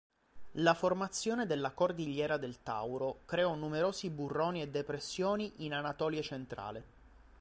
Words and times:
La 0.53 0.73
formazione 0.73 1.45
delle 1.45 1.69
cordigliera 1.75 2.37
del 2.37 2.63
Tauro 2.63 3.19
creò 3.25 3.53
numerosi 3.53 4.09
burroni 4.09 4.63
e 4.63 4.67
depressioni 4.67 5.53
in 5.57 5.73
Anatolia 5.75 6.23
centrale. 6.23 6.83